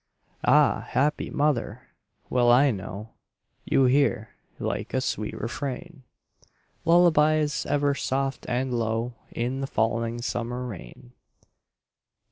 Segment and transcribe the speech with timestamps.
[0.47, 1.83] Ah, happy mother!
[2.27, 3.09] Well I know
[3.65, 6.01] You hear, like a sweet refrain,
[6.85, 11.11] Lullabies ever soft and low In the falling summer rain.